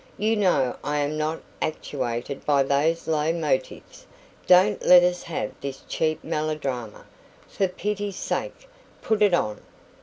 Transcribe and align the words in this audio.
"You 0.17 0.35
know 0.35 0.77
I 0.83 0.97
am 0.97 1.15
not 1.15 1.43
actuated 1.61 2.43
by 2.43 2.63
those 2.63 3.07
low 3.07 3.31
motives. 3.31 4.07
DON'T 4.47 4.83
let 4.83 5.03
us 5.03 5.21
have 5.21 5.51
this 5.61 5.83
cheap 5.87 6.23
melodrama, 6.23 7.05
for 7.47 7.67
pity's 7.67 8.15
sake! 8.15 8.67
Put 9.03 9.21
it 9.21 9.35
on." 9.35 9.61